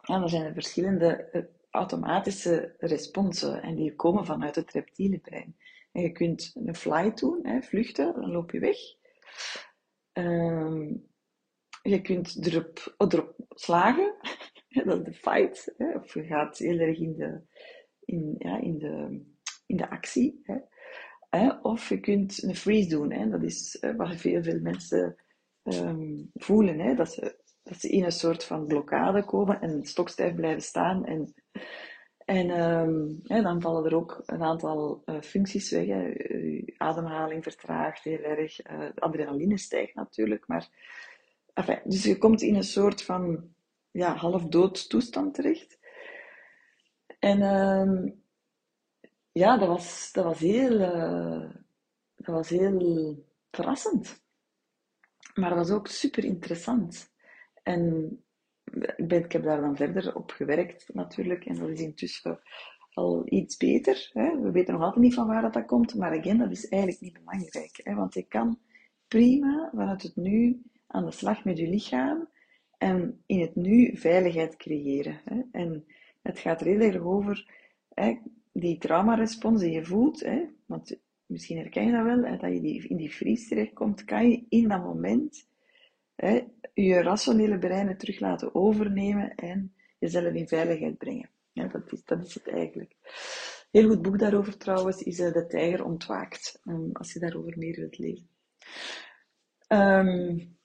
[0.00, 5.56] ja, er zijn verschillende eh, automatische responsen en die komen vanuit het reptiele brein.
[5.92, 8.76] En je kunt een flight doen, hè, vluchten, dan loop je weg.
[10.12, 11.06] Um,
[11.82, 14.14] je kunt erop, erop slagen,
[14.68, 17.40] dat is de fight, hè, of je gaat heel erg in de,
[18.04, 19.24] in, ja, in de,
[19.66, 20.42] in de actie.
[20.42, 20.58] Hè.
[21.62, 25.16] Of je kunt een freeze doen, hè, dat is wat veel, veel mensen
[25.62, 27.36] um, voelen, hè, dat ze
[27.68, 31.04] dat ze in een soort van blokkade komen en stokstijf blijven staan.
[31.04, 31.34] En,
[32.24, 35.86] en um, dan vallen er ook een aantal uh, functies weg.
[35.86, 36.12] Hè.
[36.76, 38.70] Ademhaling vertraagt heel erg.
[38.70, 40.46] Uh, adrenaline stijgt natuurlijk.
[40.46, 40.68] Maar,
[41.54, 43.54] enfin, dus je komt in een soort van
[43.98, 45.78] ja, half-dood toestand terecht.
[47.18, 48.22] En um,
[49.32, 51.50] ja, dat was, dat was heel, uh,
[52.16, 54.22] dat was heel verrassend.
[55.34, 57.12] Maar dat was ook super interessant.
[57.62, 58.10] En
[58.96, 61.44] ik, ben, ik heb daar dan verder op gewerkt natuurlijk.
[61.44, 62.40] En dat is intussen
[62.92, 64.10] al iets beter.
[64.12, 64.40] Hè.
[64.40, 65.94] We weten nog altijd niet van waar dat, dat komt.
[65.94, 67.80] Maar again, dat is eigenlijk niet belangrijk.
[67.82, 67.94] Hè.
[67.94, 68.58] Want je kan
[69.08, 72.28] prima vanuit het nu aan de slag met je lichaam.
[72.78, 75.20] En in het nu veiligheid creëren.
[75.24, 75.42] Hè.
[75.52, 75.84] En
[76.22, 77.50] het gaat er heel erg over
[77.94, 78.18] hè,
[78.52, 80.20] die traumarespons die je voelt.
[80.20, 80.44] Hè.
[80.66, 84.04] Want misschien herken je dat wel, hè, dat je die, in die vries terechtkomt.
[84.04, 85.48] Kan je in dat moment
[86.14, 91.30] hè, je rationele brein terug laten overnemen en jezelf in veiligheid brengen.
[91.52, 92.94] Dat, is, dat is het eigenlijk.
[93.70, 97.76] Heel goed boek daarover trouwens is uh, De Tijger Ontwaakt, um, als je daarover meer
[97.76, 98.28] wilt lezen.
[99.68, 100.56] Um,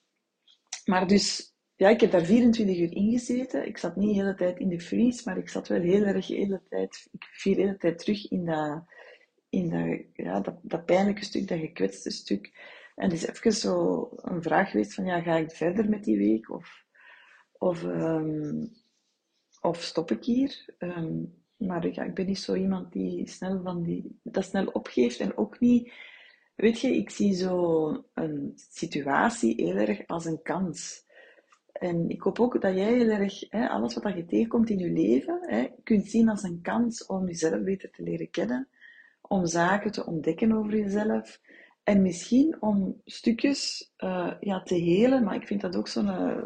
[0.86, 3.68] maar dus, ja, ik heb daar 24 uur in gezeten.
[3.68, 6.26] Ik zat niet de hele tijd in de freeze, maar ik zat wel heel erg
[6.26, 8.84] de hele tijd, ik viel de hele tijd terug in dat,
[9.50, 12.52] in dat, ja, dat, pijnlijke stuk, dat gekwetste stuk.
[12.96, 16.18] En het is even zo een vraag geweest van, ja, ga ik verder met die
[16.18, 16.52] week?
[16.52, 16.86] Of,
[17.52, 18.72] of, um,
[19.62, 20.76] of stop ik hier?
[20.80, 25.20] Um, maar ja, ik ben niet zo iemand die snel van die, dat snel opgeeft
[25.20, 25.94] en ook niet...
[26.56, 31.06] Weet je, ik zie zo een situatie heel erg als een kans.
[31.74, 34.92] En ik hoop ook dat jij heel erg, hè, alles wat je tegenkomt in je
[34.92, 38.68] leven, hè, kunt zien als een kans om jezelf beter te leren kennen,
[39.22, 41.40] om zaken te ontdekken over jezelf,
[41.84, 46.44] en misschien om stukjes uh, ja, te helen, maar ik vind dat ook zo'n uh,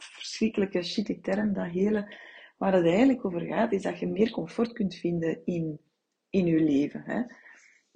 [0.00, 2.14] verschrikkelijke shitty term, dat helen,
[2.56, 5.80] waar het eigenlijk over gaat, is dat je meer comfort kunt vinden in,
[6.30, 7.02] in je leven.
[7.04, 7.22] Hè?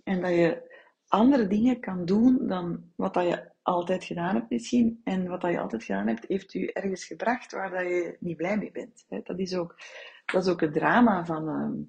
[0.05, 0.73] En dat je
[1.09, 5.01] andere dingen kan doen dan wat dat je altijd gedaan hebt misschien.
[5.05, 8.37] En wat dat je altijd gedaan hebt, heeft je ergens gebracht waar dat je niet
[8.37, 9.05] blij mee bent.
[9.25, 9.77] Dat, is ook,
[10.25, 11.87] dat is ook het drama van, uh,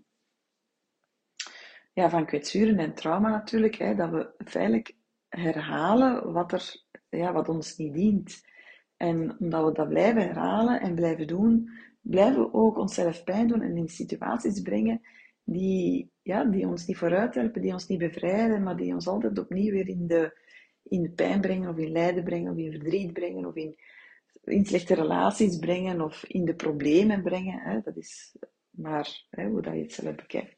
[1.94, 3.98] ja, van kwetsuren en trauma natuurlijk.
[3.98, 4.96] Dat we feitelijk
[5.30, 8.44] herhalen wat, er, ja, wat ons niet dient.
[8.98, 11.70] En omdat we dat blijven herhalen en blijven doen,
[12.02, 15.02] blijven we ook onszelf pijn doen en in situaties brengen
[15.44, 19.40] die, ja, die ons niet vooruit helpen, die ons niet bevrijden, maar die ons altijd
[19.40, 20.44] opnieuw weer in de,
[20.88, 23.76] in pijn brengen, of in lijden brengen, of in verdriet brengen, of in,
[24.44, 27.60] in slechte relaties brengen, of in de problemen brengen.
[27.60, 27.82] Hè.
[27.82, 28.36] Dat is
[28.70, 30.58] maar hè, hoe dat je het zelf bekijkt.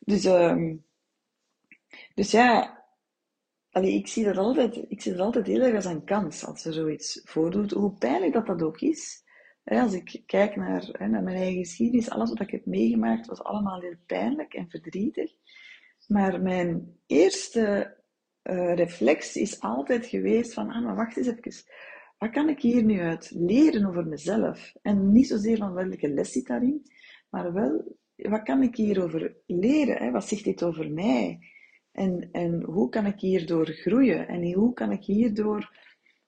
[0.00, 0.84] Dus, um,
[2.14, 2.84] dus ja,
[3.70, 6.64] allee, ik, zie dat altijd, ik zie dat altijd heel erg als een kans als
[6.64, 9.24] er zoiets voordoet, hoe pijnlijk dat dat ook is.
[9.64, 13.80] Als ik kijk naar, naar mijn eigen geschiedenis, alles wat ik heb meegemaakt was allemaal
[13.80, 15.32] heel pijnlijk en verdrietig.
[16.06, 17.95] Maar mijn eerste
[18.50, 21.64] uh, reflex is altijd geweest van, ah, maar wacht eens even.
[22.18, 24.72] Wat kan ik hier nu uit leren over mezelf?
[24.82, 26.82] En niet zozeer van welke les zit daarin,
[27.30, 29.96] maar wel, wat kan ik hierover leren?
[29.96, 30.10] Hè?
[30.10, 31.38] Wat zegt dit over mij?
[31.92, 34.28] En, en hoe kan ik hierdoor groeien?
[34.28, 35.70] En hoe kan ik hierdoor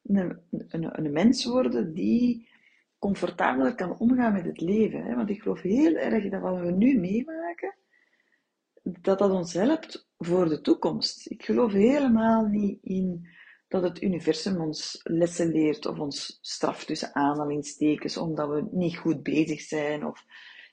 [0.03, 2.49] een, een, een mens worden die
[2.99, 5.05] comfortabeler kan omgaan met het leven.
[5.05, 5.15] Hè?
[5.15, 7.75] Want ik geloof heel erg dat wat we nu meemaken,
[9.01, 11.31] dat dat ons helpt voor de toekomst.
[11.31, 13.29] Ik geloof helemaal niet in
[13.69, 19.23] dat het universum ons lessen leert of ons straft tussen aanhalingstekens omdat we niet goed
[19.23, 20.07] bezig zijn.
[20.07, 20.25] Of...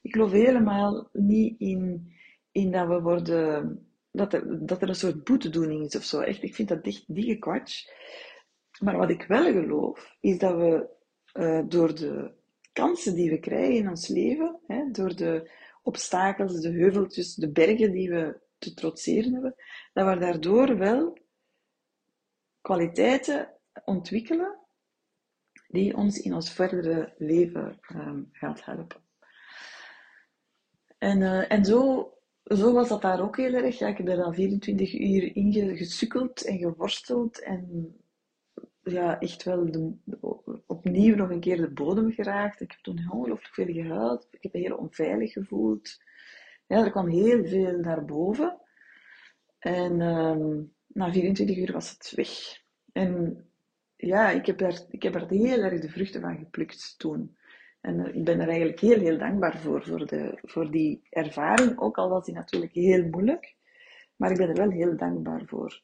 [0.02, 2.14] Ik geloof helemaal niet in,
[2.52, 3.80] in dat we worden,
[4.12, 6.20] dat er, dat er een soort boetedoening is of zo.
[6.20, 7.92] Echt, ik vind dat echt dikke kwats.
[8.80, 10.88] Maar wat ik wel geloof, is dat we
[11.34, 12.32] uh, door de
[12.74, 15.52] kansen die we krijgen in ons leven, hè, door de
[15.86, 19.56] obstakels, de heuveltjes, de bergen die we te trotseren hebben,
[19.94, 21.18] dat we daardoor wel
[22.62, 23.54] kwaliteiten
[23.86, 24.60] ontwikkelen
[25.68, 29.02] die ons in ons verdere leven um, gaat helpen.
[30.98, 32.10] En, uh, en zo,
[32.44, 33.78] zo was dat daar ook heel erg.
[33.78, 37.96] Ja, ik heb er dan 24 uur in gesukkeld en geworsteld en
[38.86, 39.94] ja, echt wel de,
[40.66, 42.62] opnieuw nog een keer de bodem geraakt.
[42.62, 44.28] Ik heb toen ongelooflijk veel gehuild.
[44.32, 45.98] Ik heb me heel onveilig gevoeld.
[46.68, 48.58] Ja, er kwam heel veel naar boven.
[49.60, 52.30] En um, na 24 uur was het weg.
[52.92, 53.46] En
[53.96, 57.38] ja, ik heb, daar, ik heb er heel erg de vruchten van geplukt toen.
[57.82, 61.80] En uh, ik ben er eigenlijk heel, heel dankbaar voor, voor, de, voor die ervaring.
[61.80, 63.56] Ook al was die natuurlijk heel moeilijk.
[64.16, 65.82] Maar ik ben er wel heel dankbaar voor.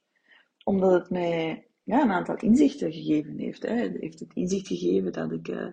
[0.63, 3.62] Omdat het mij ja, een aantal inzichten gegeven heeft.
[3.62, 3.89] Hè.
[4.00, 5.67] heeft het inzicht gegeven dat ik uh,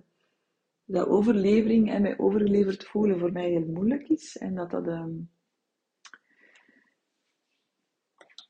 [0.85, 4.37] dat overlevering en mij overgeleverd voelen voor mij heel moeilijk is.
[4.37, 5.07] En dat dat, uh,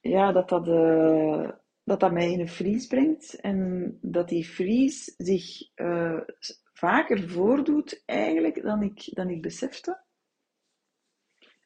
[0.01, 1.51] ja, dat, dat, uh,
[1.85, 3.35] dat dat mij in een vries brengt.
[3.35, 6.21] En dat die vries zich uh,
[6.73, 10.01] vaker voordoet eigenlijk dan ik, dan ik besefte.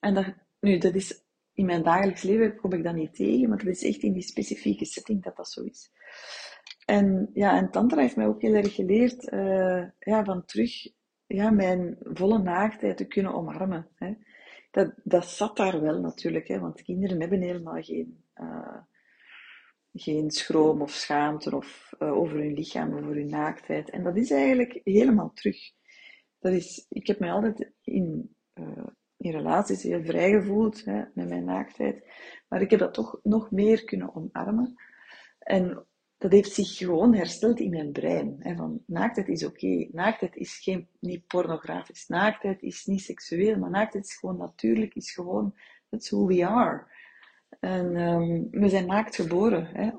[0.00, 1.21] En dat, nu, dat is
[1.54, 4.22] in mijn dagelijks leven kom ik dat niet tegen, maar het is echt in die
[4.22, 5.90] specifieke setting dat dat zo is.
[6.84, 10.88] En ja, en Tantra heeft mij ook heel erg geleerd uh, ja, van terug
[11.26, 13.88] ja, mijn volle naaktheid te kunnen omarmen.
[13.94, 14.14] Hè.
[14.70, 18.78] Dat, dat zat daar wel natuurlijk, hè, want kinderen hebben helemaal geen, uh,
[19.92, 23.90] geen schroom of schaamte of, uh, over hun lichaam, over hun naaktheid.
[23.90, 25.58] En dat is eigenlijk helemaal terug.
[26.38, 28.36] Dat is, ik heb mij altijd in
[29.22, 32.04] in relaties heel vrij gevoeld hè, met mijn naaktheid.
[32.48, 34.74] Maar ik heb dat toch nog meer kunnen omarmen.
[35.38, 35.86] En
[36.18, 38.36] dat heeft zich gewoon hersteld in mijn brein.
[38.38, 39.88] Hè, van naaktheid is oké.
[39.92, 42.08] Naaktheid is geen, niet pornografisch.
[42.08, 43.58] Naaktheid is niet seksueel.
[43.58, 44.94] Maar naaktheid is gewoon natuurlijk.
[44.94, 45.54] Is gewoon,
[45.90, 46.86] that's who we are.
[47.60, 49.66] En um, we zijn naakt geboren.
[49.66, 49.90] Hè.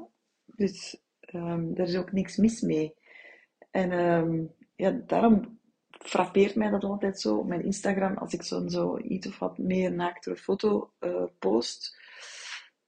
[0.46, 2.94] Dus um, er is ook niks mis mee.
[3.72, 5.60] En um, ja, daarom
[6.04, 9.58] frappeert mij dat altijd zo op mijn Instagram, als ik zo'n zo iets of wat
[9.58, 11.98] meer naaktere foto uh, post,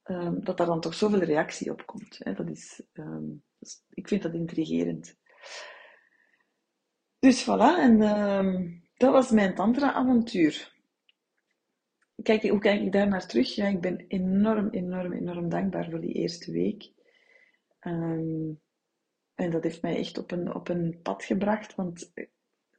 [0.04, 2.20] um, dat daar dan toch zoveel reactie op komt.
[2.24, 2.34] Hè.
[2.34, 3.44] Dat is, um,
[3.90, 5.18] ik vind dat intrigerend.
[7.20, 10.74] Dus voilà, en um, dat was mijn tantra-avontuur.
[12.24, 13.56] Kijk, hoe kijk ik daar naar terug?
[13.56, 16.92] Ja, ik ben enorm, enorm, enorm dankbaar voor die eerste week.
[19.36, 22.12] En dat heeft mij echt op een, op een pad gebracht, want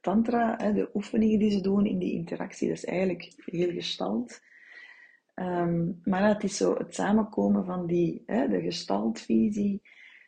[0.07, 4.39] tantra, de oefeningen die ze doen in die interactie, dat is eigenlijk heel gestald.
[5.35, 9.81] Um, maar het is zo het samenkomen van die, hè, de gestaltvisie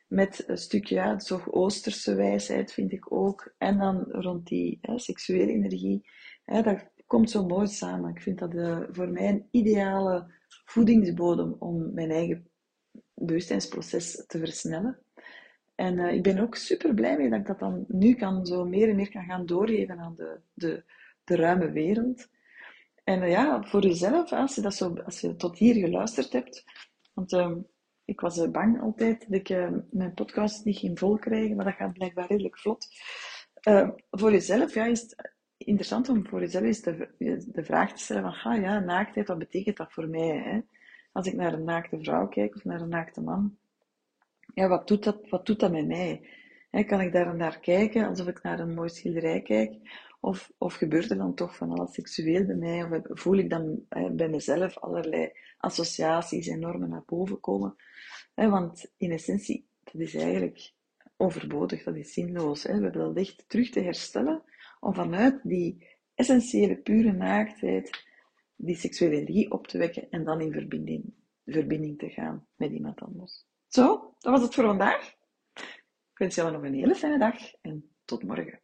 [0.08, 1.18] met een stukje ja,
[1.50, 3.54] oosterse wijsheid, vind ik ook.
[3.58, 6.10] En dan rond die hè, seksuele energie
[6.46, 8.10] dat komt zo mooi samen.
[8.10, 10.34] Ik vind dat uh, voor mij een ideale
[10.66, 12.48] voedingsbodem om mijn eigen
[13.14, 15.00] bewustzijnsproces te versnellen.
[15.80, 18.66] En uh, ik ben ook super blij mee dat ik dat dan nu kan zo
[18.66, 20.84] meer en meer kan gaan doorgeven aan de, de,
[21.24, 22.28] de ruime wereld.
[23.04, 26.64] En uh, ja, voor jezelf, als je, dat zo, als je tot hier geluisterd hebt,
[27.14, 27.56] want uh,
[28.06, 29.50] ik was uh, bang altijd dat ik
[29.92, 32.88] mijn podcast niet ging volkrijgen, maar dat gaat blijkbaar redelijk vlot.
[34.12, 37.10] voor jezelf ja, is het interessant om voor jezelf eens de,
[37.52, 40.38] de vraag te stellen van, ja, naaktheid, wat betekent dat voor mij?
[40.38, 40.60] Hè?
[41.12, 43.58] Als ik naar een naakte vrouw kijk of naar een naakte man,
[44.54, 46.22] ja, wat doet dat, wat doet dat met mij?
[46.86, 49.76] Kan ik daar naar kijken alsof ik naar een mooi schilderij kijk?
[50.20, 52.84] Of, of gebeurt er dan toch van alles seksueel bij mij?
[52.84, 57.76] Of voel ik dan bij mezelf allerlei associaties en normen naar boven komen?
[58.36, 60.74] want in essentie, dat is eigenlijk
[61.18, 62.64] overbodig, dat is zinloos.
[62.64, 64.44] We hebben dat echt terug te herstellen
[64.80, 68.08] om vanuit die essentiële, pure naaktheid
[68.56, 71.14] die seksuele energie op te wekken en dan in verbinding,
[71.46, 73.46] verbinding te gaan met iemand anders.
[73.68, 75.14] Zo, dat was het voor vandaag.
[76.12, 78.62] Ik wens jullie nog een hele fijne dag en tot morgen.